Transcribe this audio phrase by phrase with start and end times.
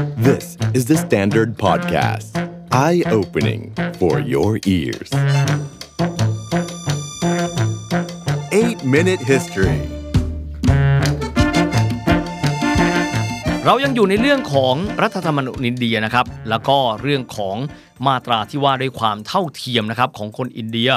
[0.00, 2.32] This is the Standard Podcast.
[2.72, 5.10] Eye opening for your ears.
[8.50, 9.78] 8 Minute History
[13.64, 17.56] เรายังอยู่ในเรื่องของรัฐธรรมนูญอินเดียนะครับ แล้วก็เรื่องของ
[18.06, 20.90] มาตราที่ว่าด้วยความเท่าเทียมนะครับของคนอินเดีย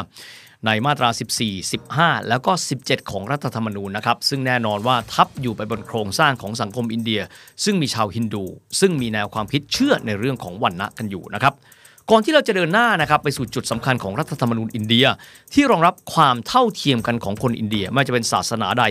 [0.65, 1.09] ในมาตรา
[1.49, 2.51] 14 15 แล้วก็
[2.81, 7.21] 17 ของรัฐธรรมนูญนะครับ ซึ่งแน่นอนว่าทับอยู่ไปบนโครงสร้างของสังคมอินเดีย
[7.63, 8.43] ซึ่งมีชาวฮินดู
[8.79, 11.53] ซึ่งมีแนวความคิดเชื่อในเรื่องของวันณะกันอยู่นะครับ
[12.11, 15.05] ก่อนที่เราจะเดินหน้านะครับไปสู่จุดสำคัญของรัฐธรรมนูญอินเดีย
[15.53, 18.83] ที่รองรับความเท่าเทียมกันของคนอินเดีย ไม่จะเป็นศาสนาใด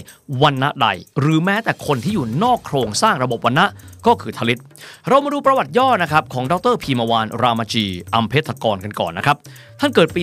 [0.42, 0.88] วันณะใด
[1.20, 3.66] หรือแม้แต่คนที่อยู่นอกโครงสร้างระบบวันณะ
[4.06, 4.60] ก็คือทลิต
[5.08, 9.36] เรามาดูประวัติย่อนะครับของดรพีมาวานรามจีอัมเพทกรกันก่อนนะครับ
[9.80, 10.20] ท่านเกิดปี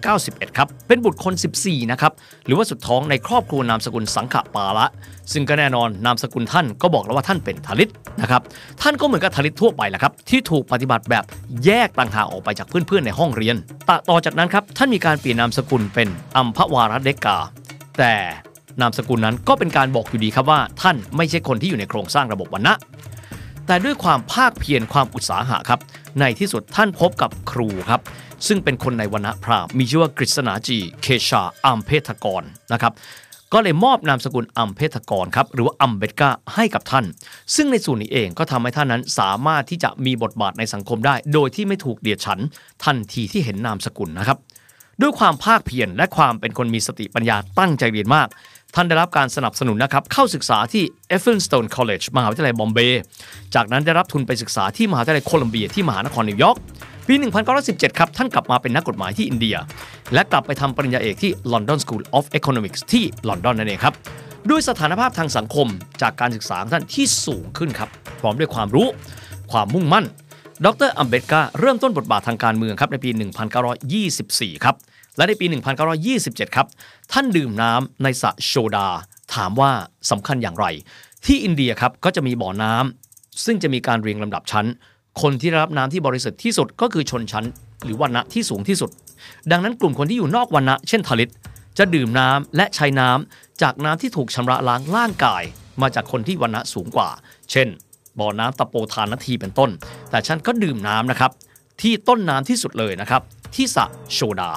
[0.00, 2.12] 1891 ครับ เป็นบุตรคน 14 นะครับ
[2.46, 4.86] หรือว่าสุดท้องในครอบครัวนามสกุลสังขปาละ
[5.32, 7.90] ซึ่งก็แน่นอนนามสกุลท่านก็บอกแล้วว่าท่านเป็นทลิต
[8.20, 8.42] นะครับ
[8.82, 11.24] ท่านก็เหมือนกับทลิตทั่วไปแหละครับ ที่ถูกปฏิบัติแบบ
[11.64, 13.56] แยกต่างหากออกไปจากเพื่อนๆในห้องเรียน
[13.88, 17.38] ตต่อจากนั้นครับท่านมีการเปลี่ยนนามสกุลเป็นอัมพวารัเดกา
[17.98, 18.14] แต่
[18.80, 22.74] นามสกุลนั้นก็เป็นการบอกอยู่ดีครับว่า ท่านไม่ใช่คนที่อยู่ในโครงสร้างระบบวรรณะ
[23.66, 25.80] แต่ด้วยความภาคเพียรความอุตสาหะครับ
[26.20, 28.00] ในที่สุดท่านพบกับครูครับ
[28.46, 32.92] ซึ่งเป็นคนในวรรณะพราหมณ์มีชื่อว่ากฤษณาจี เคชาอัมเพทกรนะครับ
[33.58, 37.04] ก็เลยมอบนามสกุลอัมเพทกรครับหรือว่าอัมเบดการ์ให้กับท่าน
[37.54, 42.38] ซึ่งในส่วนนี้เองก็ทำให้ท่านนั้นสามารถที่จะมีบทบาทในสังคมได้ โดยที่ไม่ถูกเดียดฉันท์
[42.84, 44.38] ทันทีที่เห็นนามสกุลนะครับ
[45.00, 48.28] ด้วยความภาคเพียรและความเป็นคนมีสติปัญญาตั้งใจเรียนมาก
[48.74, 50.82] ท่านได้รับการสนับสนุนนะครับ เข้าศึกษาที่
[51.14, 53.00] Elphinstone College มหาวิทยาลัยบอมเบย์
[53.54, 56.58] จากนั้นได้รับทุนไปศึกษาที่มหาวิทยาลัยโคลัมเบียที่มหานครนิวยอร์ก
[57.08, 57.14] ปี
[57.56, 59.56] 1917 ครับ ท่านกลับมาเป็นนักกฎหมายที่อินเดีย
[60.14, 63.94] และกลับไปทำปริญญาเอกที่ London School of Economics ที่ลอนดอนนั่นเองครับ
[64.50, 65.68] ด้วยสถานภาพทางสังคม
[66.02, 67.88] จากการศึกษาท่านที่สูงขึ้นครับ
[68.20, 68.86] พร้อมด้วยความรู้
[69.52, 70.04] ความมุ่งมั่น
[70.64, 73.10] ดรอัมเบตกาเริ่มต้นบทบาททางการเมืองครับในปี
[73.86, 74.76] 1924 ครับ
[75.16, 75.46] และในปี
[76.00, 76.66] 1927 ครับ
[77.12, 78.88] ท่านดื่มน้ำในสระโชดา
[79.34, 79.70] ถามว่า
[80.10, 80.66] สำคัญอย่างไร
[81.26, 84.66] ที่อินเดียครับก็จะมีบ่อน้ำซึ่งจะมีการเรียงลำดับชั้น
[85.22, 87.44] คนที่ได้รับน้ำที่บริสุทธิ์ที่สุดก็คือชนชั้น
[87.84, 88.90] หรือวรรณะที่สูงที่สุด
[89.50, 91.32] ดังนั้นกลุ่มคนที่อยู่นอกวรรณะเช่นทลิต
[91.78, 95.42] จะดื่มน้ำและใช้น้ำจากน้ำที่ถูกชำระล้างร่างกาย
[95.82, 97.08] มาจากคนที่วรรณะสูงกว่า
[97.50, 97.68] เช่น
[98.18, 99.70] บ่อน้ำตะโปทานนาทีเป็นต้น
[100.10, 101.30] แต่ฉันก็ดื่มน้ำนะครับ
[101.82, 103.22] ที่ต้นน้ำที่สุดเลยนะครับ
[103.54, 104.50] ที่สระโชดา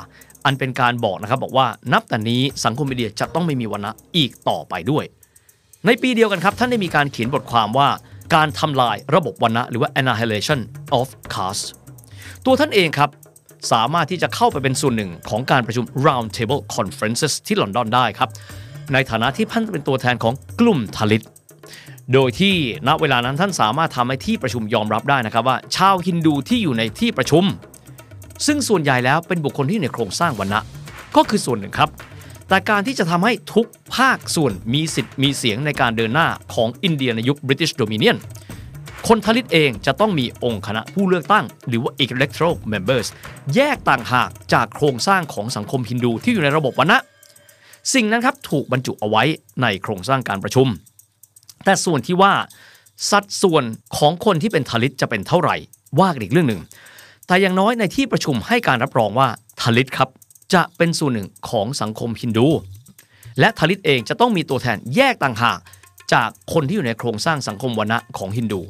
[0.46, 5.04] อันเป็นการบอกนะครับบอกว่านับแต่นี้สังคมอินเดียจะต้องไม่มีวรรณะอีกต่อไปด้วย
[5.86, 7.90] ในปีเดียวกันครับท่านได้มีการเขียนบทความว่า
[8.34, 10.60] การทำลายระบบวรรณะหรือว่า annihilation
[11.00, 11.68] of caste
[12.46, 13.10] ตัวท่านเองครับ
[13.72, 18.30] สามารถที่จะเข้าไปเป็นส่วนหนึ่งของการประชุม round table conferences ที่ลอนดอนได้ครับ
[18.94, 21.26] ในฐานะที่ท่านเป็นตัวแทนของกลุ่มทลิต
[22.14, 22.56] โดยที่
[22.88, 27.44] ณเวลานั้นท่านสามารถทำให้ที่ประชุมยอมรับได้นะครับว่า ชาวฮินดูที่อยู่ในที่ประชุม
[28.46, 30.60] ซึ่งส่วนใหญ่แล้วเป็นบุคคลที่อยู่ในโครงสร้างวรรณะ
[31.16, 31.90] ก็คือส่วนหนึ่งครับ
[32.50, 38.18] แต่การที่จะทำให้ทุกภาคส่วนมีสิทธิ์มีเสียงในการเดินหน้าของอินเดียในยุค British Dominion
[39.08, 43.08] คนทลิตเองจะต้องมีองค์คณะผู้เลือกตั้ง หรือว่า electoral members
[43.56, 46.98] แยกต่างหากจากโครงสร้างของสังคมฮินดูที่อยู่ในระบบวรรณะ
[47.94, 49.24] สิ่งนั้นครับถูกบรรจุเอาไว้
[49.62, 50.68] ในโครงสร้างการประชุม
[51.66, 52.34] แต่ส่วนที่ว่า
[53.12, 53.64] สัดส่วน
[53.98, 55.56] ของคนที่เป็นทลิตจะเป็นเท่าไหร่
[56.00, 56.62] ว่ากันอีกเรื่องหนึ่ง
[57.28, 59.28] แต่อย่างน้อยในที่ประชุมให้การรับรองว่า
[59.62, 60.10] ทลิตครับ
[60.54, 62.48] จะเป็นส่วนหนึ่งของสังคมฮินดู
[63.40, 65.60] และทลิตเองจะต้องมีตัวแทนแยกต่างหาก
[66.14, 68.62] จากคนที่อยู่ในโครงสร้างสังคมวรณะของฮินดู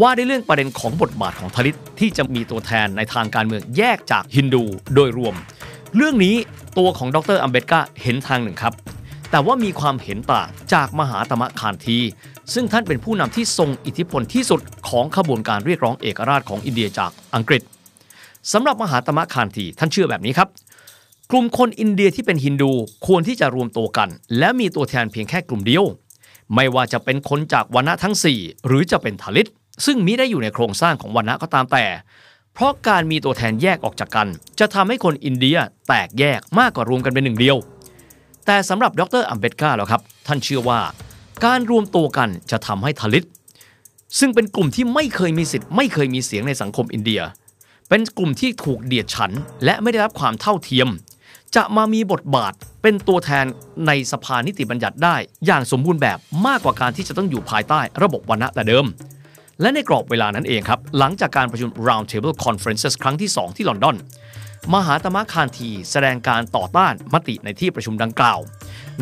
[0.00, 4.62] ว่าในเรื่องประเด็นของบทบาทของทลิตที่จะมีตัวแทนในทางการเมืองแยกจากฮินดู
[4.94, 5.34] โดยรวม
[5.96, 6.36] เรื่องนี้
[6.78, 8.74] ตัวของดรอัมเบตกาเห็นทางหนึ่งครับ
[9.30, 11.98] แต่ว่ามีความเห็นต่างจากมหาตมะคานที
[12.54, 17.62] ซึ่งท่านเป็นผู้นำที่ทรงอิทธิพลที่สุดของขบวนการเรียกร้องเอกราชของอินเดียจากอังกฤษ
[18.52, 20.48] สำหรับมหาตมะคานทีท่านเชื่อแบบนี้ครับ
[21.30, 22.72] กลุ่มคนอินเดียที่เป็นฮินดู
[23.06, 24.08] ควรที่จะรวมตัวกัน
[24.38, 25.84] และมีตัวแทนเพียงแค่กลุ่มเดียว
[26.54, 29.50] ไม่ว่าจะเป็นคนจากวรรณะทั้ง 4 หรือจะเป็นทลิต
[29.86, 31.84] ซึ่งมิได้อยู่ในโครงสร้างของวรรณะก็ตามแต่
[32.54, 34.28] เพราะการมีตัวแทนแยกออกจากกัน
[34.60, 35.56] จะทำให้คนอินเดีย
[35.88, 37.56] แตกแยกมากกว่ารวมกันเป็นหนึ่งเดียว
[38.46, 40.80] แต่สำหรับดรอัมเบตกาแล้วครับท่านเชื่อว่า
[41.44, 43.26] การรวมตัวกันจะทำให้ทลิต
[44.18, 47.20] ซึ่งเป็นกลุ่มที่ไม่เคยมีสิทธิ์ไม่เคยมีเสียงในสังคมอินเดีย
[47.88, 49.30] เป็นกลุ่มที่ถูกเดียดฉัน
[49.64, 50.88] และไม่ได้รับความเท่าเทียม
[51.56, 52.52] จะมามีบทบาท
[52.82, 53.46] เป็นตัวแทน
[53.86, 55.16] ในสภานิติบัญญัติได้
[55.46, 58.86] อย่างสมบูรณ์แบบมากกว่าการที่จะต้องอยู่ภายใต้ระบบวรรณะแต่เดิม
[59.60, 63.96] และในกรอบเวลานั้นเองครับ หลังจากการประชุม Round Table Conferences ครั้งที่ 2 ที่ลอนดอน
[64.74, 68.38] มหาตมะคานทีแสดงการต่อต้านมติในที่ประชุมดังกล่าว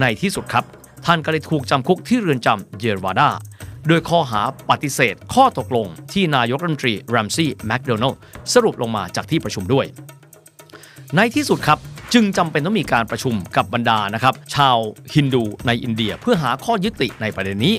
[0.00, 0.64] ในที่สุดครับ
[1.06, 3.28] ท่านก็เลยถูกจำคุกที่เรือนจำเยรวาดา
[3.88, 8.18] โดยข้อหาปฏิเสธ ข้อตกลงที่นายกรัฐมนตรีแรมซี่แมคโดนัลล์
[8.52, 9.86] สรุปลงมาจากที่ประชุมด้วย
[11.16, 11.78] ในที่สุดครับ
[12.14, 14.76] จึงจำเป็นต้องมีการประชุมกับบรรดานะครับชาว
[15.14, 17.74] ฮินดูในอินเดียเพื่อหาข้อยุติในประเด็นนี้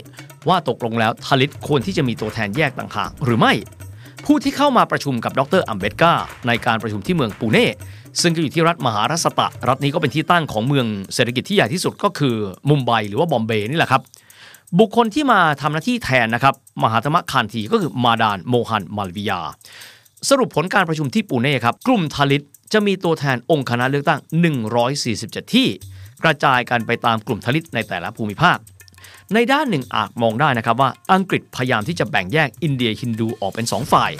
[0.47, 3.53] ว่าตกลงแล้วทาลิตควรที่จะมีตัวแทนแยกต่างหากหรือไม่
[4.25, 6.13] ผู้ที่เข้ามาประชุมกับดรอัมเบดกา
[6.47, 7.69] ในการประชุมที่เมืองปูเน่
[8.21, 12.35] ซึ่งก็อยู่ที่รัฐมหาราสตะ รัฐนี้ก็เป็นที่ตั้งของเมืองเศรษฐกิจที่ใหญ่ที่สุดก็คือ
[12.69, 14.01] มุมไบหรือว่าบอมเบย์นี่แหละครับ
[14.79, 19.41] บุคคลที่มาทำหน้าที่แทนนะครับมหาธรรมคานทีก็คือมาดานโมฮันมาลวิยา
[20.29, 24.19] สรุปผลการประชุมที่ปูเน่ครับกลุ่มทาลิตจะมีตัวแทนองค์คณะเลือกตั้ง
[24.85, 25.67] 147 ที่
[26.23, 28.57] กระจายกันไปตามกลุ่มทลิตในแต่ละภูมิภาค
[29.33, 34.11] ในด้านหนึ่งอาจมองได้นะครับว่าอังกฤษพยายามที่จะแบ่งแยกอินเดียฮินดูออกเป็น 2 ฝ่าย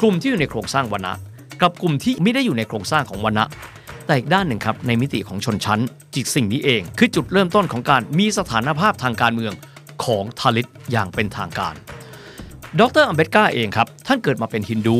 [0.00, 1.12] กลุ่มที่อยู่ในโครงสร้างวรรณะ
[1.62, 3.44] กับกลุ่มที่ไม่ได้อยู่ในโครงสร้างของวรรณะ
[4.06, 5.80] แต่อีกด้านหนึ่งครับในมิติของชนชั้น
[6.14, 9.52] จิตสิ่งนี้เอง คือจุดเริ่มต้นของการมีสถานภาพทางการเมือง
[10.04, 11.74] ของทาลิตอย่างเป็นทางการ
[12.80, 14.98] ดรอัมเบดกาเองครับ ท่านเกิดมาเป็นฮินดู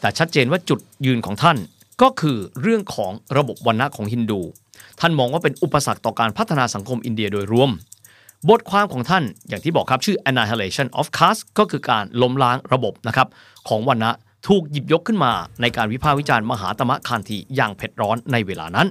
[0.00, 1.56] แต่ชัดเจนว่าจุดยืนของท่าน
[2.02, 4.40] ก็คือเรื่องของระบบวรรณะของฮินดู
[5.00, 7.70] ท่านมองว่าเป็นอุปสรรคต่อการพัฒนาสังคมอินเดียโดยรวม
[8.48, 13.28] บทความของท่านอย่างที่บอกครับชื่อ Annihilation of Caste ก็คือการล้มล้างระบบนะครับ
[13.68, 14.10] ของวรรณะ
[14.48, 18.88] ถูกหยิบยกขึ้นมาในการวิพากษ์วิจารณ์มหาตมะคานทีอย่างเผ็ดร้อนในเวลานั้น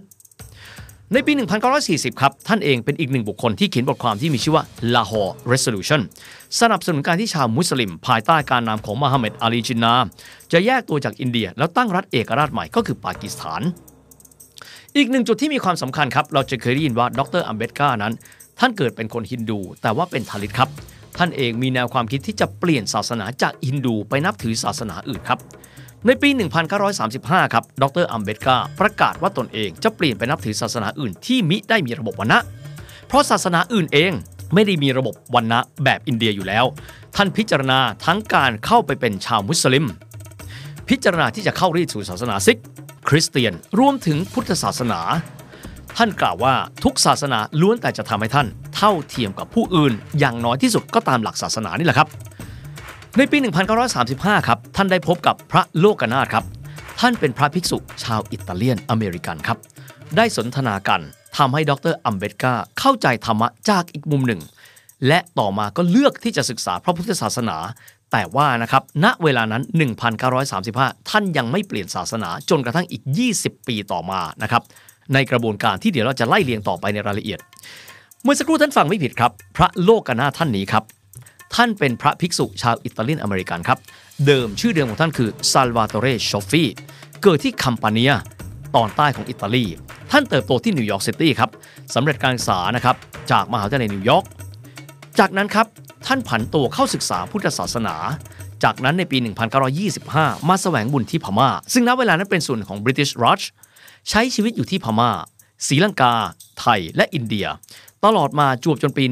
[1.14, 1.34] ในปี
[1.76, 4.64] 1940 ครับ ท่านเองเป็นอีกหนึ่งบุคคลที่เขียนบทความที่มีชื่อว่า
[4.94, 6.02] Lahore Resolution
[6.60, 9.94] สนับสนุนการที่ชาวมุสลิม ภายใต้การนำของมหาเม็ดอาลีจินนา
[10.52, 13.62] จะแยกตัวจากอินเดีย แล้วตั้งรัฐเอกราชใหม่ก็คือปากีสถาน
[14.98, 18.14] อีกหนึ่งจุดที่มีความสำคัญครับ เราจะเคยได้ยินว่าดรอัมเบดกานั้น
[18.60, 20.70] ท่านเกิดเป็นคนฮินดู แต่ว่าเป็นทาลิตครับ
[21.18, 25.40] ท่านเองมีแนวความคิดที่จะเปลี่ยนศาสนาจากฮินดูไปนับถือศาสนาอื่นครับ
[26.06, 26.30] ในปี
[26.92, 32.40] 1935 ครับ ดรอัมเบดกาประกาศว่าตนเองจะเปลี่ยนไปนับถือศาสนาอื่นที่มิได้มีระบบวรรณะ
[33.08, 34.12] เพราะศาสนาอื่นเอง
[34.54, 36.66] ไม่ได้มีระบบวรรณะแบบอินเดียอยู่แล้ว
[37.16, 39.86] ท่านพิจารณาทั้งการเข้าไปเป็นชาวมุสลิม
[40.90, 42.58] พิจารณาที่จะเข้ารีดสู่ศาสนาซิก
[43.10, 45.00] คริสเตียน รวมถึงพุทธศาสนา
[45.98, 46.54] ท่านกล่าวว่า
[46.84, 52.08] ทุกศาสนาล้วนแต่จะทำให้ท่าน เท่าเทียมกับผู้อื่น อย่างน้อยที่สุดก็ตามหลักศาสนานี่แหละครับ
[53.18, 53.38] ในปี
[53.92, 56.46] 1935 ครับ ท่านได้พบกับพระโลกนาถครับ
[57.00, 59.58] ท่านเป็นพระภิกษุชาวอิตาเลียนอเมริกันครับ
[60.18, 61.02] ได้สนทนากัน
[61.38, 64.42] ทำให้ดรอัมเบดกาเข้าใจธรรมะจากอีกมุมหนึ่ง
[65.08, 67.58] และต่อมาก็เลือกที่จะศึกษาพระพุทธศาสนา
[68.12, 69.64] แต่ว่านะครับ ณ เวลานั้น
[70.36, 73.04] 1935 ท่านยังไม่เปลี่ยนศาสนาจนกระทั่งอีก
[73.36, 74.64] 20 ปีต่อมานะครับ
[75.14, 77.40] ในกระบวนการที่เดี๋ยวเราจะไล่เรียงต่อไปในรายละเอียด
[78.24, 80.84] เมื่อสักครู่ท่านฟังไม่ผิดครับ พระโลกนาถท่านนี้ครับ
[81.56, 83.78] ท่านเป็นพระภิกษุชาว Italian American ครับ
[84.26, 86.64] เดิมชื่อเดิมของท่านคือ Salvatore Cioffi
[87.24, 88.14] เกิดที่คัมปาเนีย
[88.76, 89.66] ตอนใต้ของอิตาลี
[90.12, 91.50] ท่านเติบโตที่นิวยอร์กซิตี้ครับ
[91.96, 92.96] สำเร็จการศึกษานะครับ
[93.32, 94.26] จากมหาวิทยาลัยนิวยอร์ก
[95.20, 95.68] จากนั้นครับ
[96.08, 97.96] ท่านผันตัวเข้าศึกษาพุทธศาสนา
[98.64, 99.18] จากนั้นในปี
[99.84, 103.42] 1925 มาแสวงบุญที่พม่า ซึ่งณเวลานั้นเป็นส่วนของ British Raj
[104.10, 105.12] ใช้ชีวิตอยู่ที่พม่า
[105.68, 106.14] ศรีลังกา
[106.60, 107.48] ไทย และอินเดีย
[108.06, 109.04] ตลอดมาจวบจนปี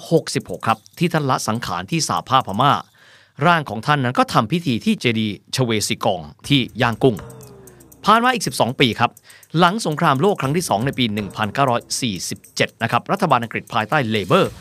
[0.00, 2.72] 1966 ครับ ที่ท่านละสังขารที่สาภาพพม่า
[3.46, 7.16] ร่างของท่านนั้นก็ทำพิธีที่เจดีชเวสิกองที่ย่างกุ้ง
[8.04, 9.10] ผ่านมาอีก 12 ปีครับ
[9.58, 11.04] หลังสงครามโลกครั้งที่ 2 ในปี
[11.94, 14.52] 1947 นะครับ รัฐบาลอังกฤษภายใต้เลเบอร์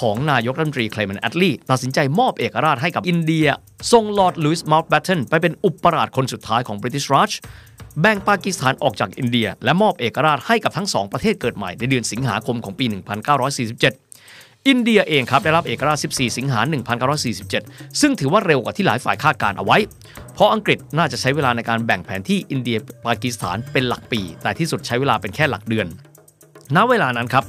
[0.00, 3.46] ของนายกรัฐมนตรี Clement Attlee ตัดสินใจมอบเอกราชให้กับอินเดีย
[3.92, 7.32] ส่งลอร์ด Louis Mountbatten ไปเป็นอุปราชคนสุดท้ายของบริ t ิชรัช
[8.00, 16.60] แบ่งปากีสถานออกจากอินเดีย และมอบเอกราชให้กับทั้งสองประเทศเกิดใหม่ในเดือนสิงหาคมของปี 1947 อินเดียเองครับได้รับเอกราช 14 สิงหา
[17.30, 19.78] 1947 ซึ่งถือว่าเร็วกว่าที่หลายฝ่ายคาดการณ์เอาไว้
[20.34, 25.86] เพราะอังกฤษน่าจะใช้เวลาในการแบ่งแผนที่อินเดียปากีสถานเป็นหลักปี แต่ที่สุดใช้เวลาเป็นแค่หลักเดือน
[26.76, 27.44] ณ เวลานั้นครับ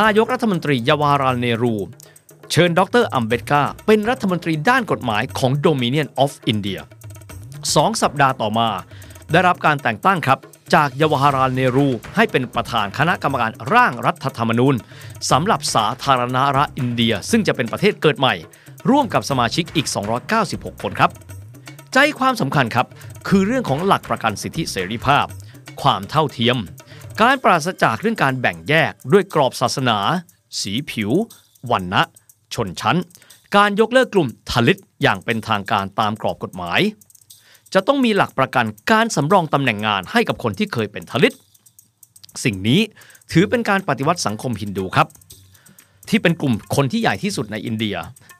[0.00, 1.74] นายกรัฐมนตรียาวาราเนรู
[2.50, 6.80] เชิญดรอัมเบดกาเป็นรัฐมนตรีด้านกฎหมายของ Dominion of India
[7.74, 8.68] สองสัปดาห์ต่อมา
[9.32, 10.38] ได้รับการแต่งตั้งครับ
[10.74, 14.74] จากเยาวาราเนรู ให้เป็นประธานคณะกรรมการร่างรัฐธรรมนูญ
[15.30, 18.34] สำหรับสาธารณรัฐอินเดีย ซึ่งจะเป็นประเทศเกิดใหม่
[18.90, 19.86] ร่วมกับสมาชิกอีก
[20.34, 21.10] 296 คนครับ
[21.92, 22.86] ใจความสำคัญครับ
[23.28, 25.26] คือเรื่องของหลักประกันสิทธิเสรีภาพ
[25.82, 26.56] ความเท่าเทียม
[27.22, 29.98] การปราศจากเรื่องการแบ่งแยกด้วยกรอบศาสนา
[30.60, 31.10] สีผิว
[31.70, 32.02] วันนะ
[32.54, 32.98] ชนชั้น
[33.56, 36.80] การยกเลิกกลุ่มทลิตอย่างเป็นทางการตามกรอบกฎหมาย
[37.74, 41.36] จะต้องมีหลักประกันการสำรองตำแหน่งงานให้กับคนที่เคยเป็นทลิต
[42.44, 42.80] สิ่งนี้
[43.32, 45.06] ถือเป็นการปฏิวัติสังคมฮินดูครับ
[46.08, 47.96] ที่เป็นกลุ่มคนที่ใหญ่ที่สุดในอินเดีย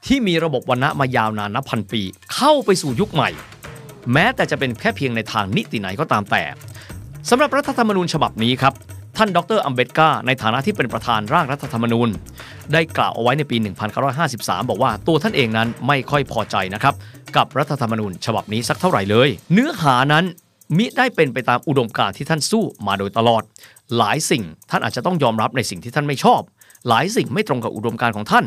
[0.06, 2.02] ที่มีระบบวรรณะมายาวนานนับพันปี
[2.34, 3.30] เข้าไปสู่ยุคใหม่
[4.12, 6.42] แม้แต่จะเป็นแค่เพียงในทางนิติไหนก็ตามแต่
[7.30, 8.74] สำหรับรัฐธรรมนูญฉบับนี้ครับ
[9.16, 12.08] ท่านดรอัมเบตกาในฐานะที่เป็นประธานร่างรัฐธรรมนูญ
[12.72, 13.56] ได้กล่าวเอาไว้ในปี
[14.12, 16.94] 1953 บอกว่าตัวท่านเองนั้นไม่ค่อยพอใจนะครับ
[17.36, 20.24] กับรัฐธรรมนูญฉบับนี้สักเท่าไหร่เลย เนื้อหานั้น
[20.76, 23.42] มิได้เป็นไปตามอุดมการณ์ที่ท่านสู้มาโดยตลอด
[23.96, 26.40] หลายสิ่งท่านอาจจะต้องยอมรับในสิ่งที่ท่านไม่ชอบ
[26.88, 28.44] หลายสิ่งไม่ตรงกับอุดมการณ์ของท่าน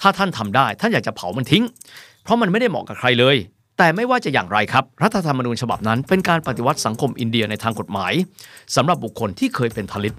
[0.00, 1.64] ถ้าท่านทำได้ท่านอยากจะเผามันทิ้ง
[2.22, 3.36] เพราะมันไม่ได้เหมาะกับใครเลย
[3.82, 8.12] แต่ไม่ว่าจะอย่างไรครับ รัฐธรรมนูญฉบับนั้น เป็นการปฏิวัติสังคมอินเดียในทางกฎหมาย
[8.76, 10.16] สำหรับบุคคลที่เคยเป็นทลิต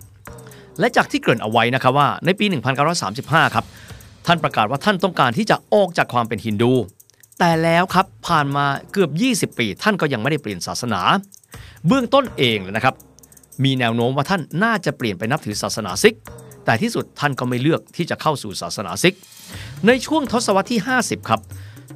[0.80, 2.46] และจากที่เกริ่นเอาไว้นะครับว่าในปี
[3.00, 3.66] 1935 ครับ
[4.28, 6.74] ท่านประกาศว่าท่านต้องการที่จะออกจากความเป็นฮินดู
[7.40, 9.12] แต่แล้วครับผ่านมาเกือบ
[9.54, 11.02] 20 ปี ท่านก็ยังไม่ได้เปลี่ยนศาสนา
[11.88, 12.96] เบื้องต้นเองเลยนะครับ
[13.64, 16.16] มีแนวโน้มว่าท่านน่าจะเปลี่ยนไปนับถือศาสนาซิก
[16.66, 19.16] แต่ที่สุดท่านก็ไม่เลือกที่จะเข้าสู่ศาสนาซิก
[19.88, 21.42] ในช่วงทศวรรษที่ 50 ครับ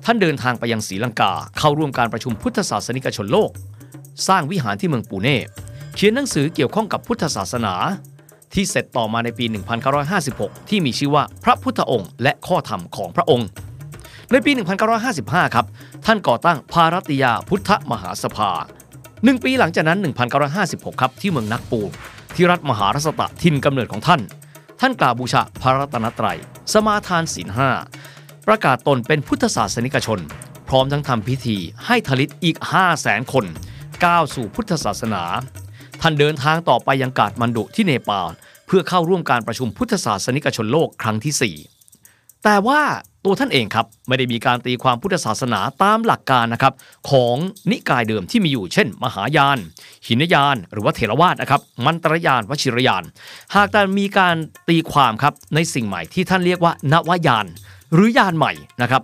[0.05, 3.50] ท่านเดินทางไปยังศรีลังกา เข้าร่วมการประชุมพุทธศาสนิกชนโลก
[4.27, 5.38] สร้างวิหารที่เมืองปูเน่
[5.95, 7.74] เขียนหนังสือเกี่ยวข้องกับพุทธศาสนา
[8.53, 9.45] ที่เสร็จต่อมาในปี
[10.07, 13.47] 1956 ที่มีชื่อว่าพระพุทธองค์ และข้อธรรมของพระองค์
[14.31, 14.51] ในปี
[15.03, 15.65] 1955 ครับ
[16.05, 18.51] ท่านก่อตั้งภารติยาพุทธมหาสภา
[19.24, 20.00] หนึ่งปีหลังจากนั้น
[20.50, 21.81] 1956 ครับ ที่เมืองนักปู
[22.35, 24.21] ที่รัฐมหารัสตะทินกำเนิดของท่าน
[24.81, 26.38] ท่านกล่าวบูชาพระรัตนตรัย
[26.74, 27.69] สมาทานศีลห้า
[28.47, 30.19] ประกาศตนเป็นพุทธศาสนิกชน
[30.67, 33.45] พร้อมทั้งทำพิธีให้ทลิตอีก 5 0 0แสนคน
[34.05, 35.23] ก้าวสู่พุทธศาสนา
[36.01, 38.31] ท่านเดินทางต่อไปยังกาดมันดุที่เนปาล
[38.67, 41.55] เพื่อเข้าร่วมการประชุมพุทธศาสนิกชนโลกครั้งที่
[42.09, 42.81] 4 แต่ว่า
[43.25, 46.73] ตัวท่านเองครับไม่ได้มีการตีความพุทธศาสนาตามหลักการนะครับ
[47.11, 47.35] ของ
[47.71, 49.57] นิกายเดิมที่มีอยู่เช่น มหายาน
[50.07, 53.03] หินยาน หรือว่าเถรวาทนะครับมันตรยานวชิรยาน
[53.55, 54.35] หากแต่มีการ
[54.69, 57.45] ตีความครับในสิ่งใหม่ที่ท่านเรียกว่านวายาน
[57.94, 58.51] หรือยานใหม่
[58.82, 59.01] นะครับ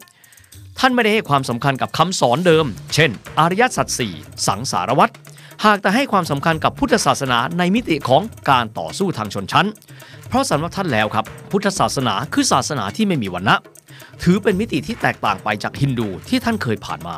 [0.80, 4.14] ท่านไม่ได้ให้ความสำคัญกับคำสอนเดิม เช่น อริยสัจสี่
[4.48, 5.14] สังสารวัตร
[5.66, 9.68] หากแต่ให้ความสำคัญกับพุทธศาสนาในมิติของการต่อสู้ทางชนชั้น
[10.28, 13.56] เพราะสำหรับท่านแล้วครับ พุทธศาสนาคือศาสนาที่ไม่มีวรรณะ
[14.24, 17.16] ถือเป็นมิติที่แตกต่างไปจากฮินดูที่ท่านเคยผ่านมา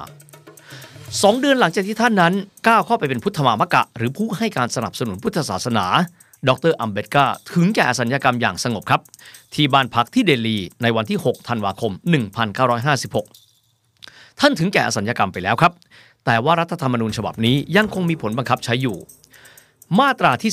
[1.21, 2.33] สองเดือนหลังจากที่ท่านนั้น
[2.67, 5.85] ก้าวเข้าไปเป็นพุทธมามกะ หรือผู้ให้การสนับสนุนพุทธศาสนา
[6.49, 9.01] ดรอัมเบตกาถึงแก่อสัญญกรรมอย่างสงบครับ
[9.53, 11.91] ที่บ้านพักที่เดลีในวันที่ 6 ธันวาคม
[13.55, 15.73] 1956 ท่านถึงแก่อสัญญกรรมไปแล้วครับ
[16.25, 18.97] แต่ว่ารัฐธรรมนูญฉบับนี้ยังคงมีผลบังคับใช้อยู่
[19.99, 20.51] มาตราที่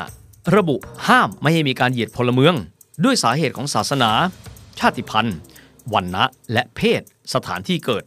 [0.00, 0.76] 15 ระบุ
[1.08, 2.54] ห้ามไม่ให้มีการเหยียดพลเมือง
[3.04, 4.10] ด้วยสาเหตุของศาสนา
[4.78, 5.36] ชาติพันธุ์
[5.92, 7.02] วันนะและเพศ
[7.34, 8.04] สถานที่เกิด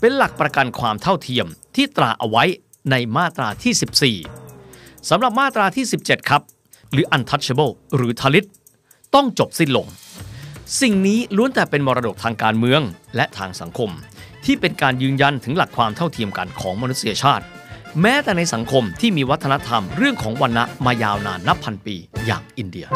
[0.00, 2.44] เป็นหลักประกันความเท่าเทียมที่ตราเอาไว้
[2.90, 6.42] ในมาตราที่ 14สำหรับมาตราที่ 17 ครับ
[6.94, 8.48] หรือ untouchable หรือทลิต
[9.14, 9.86] ต้องจบสิ้นลง
[10.80, 12.80] สิ่งนี้ล้วนแต่เป็นมรดกทางการเมือง
[13.16, 13.90] และทางสังคม
[14.44, 17.44] ที่เป็นการยืนยันถึงหลักความเท่าเทียมกันของมนุษยชาติ
[18.00, 21.96] แม้แต่ในสังคมที่มีวัฒนธรรมเรื่องของวันนะมายาวนานนับพันปี
[22.26, 22.86] อย่างอินเดีย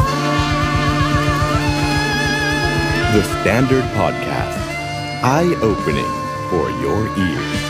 [3.14, 4.60] The Standard Podcast.
[5.22, 6.12] Eye opening
[6.50, 7.67] for your ears.